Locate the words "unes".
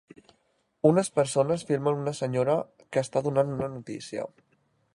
0.89-1.11